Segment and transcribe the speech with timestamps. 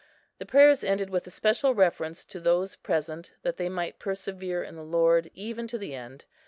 [0.39, 4.75] The prayers ended with a special reference to those present, that they might persevere in
[4.75, 6.25] the Lord even to the end.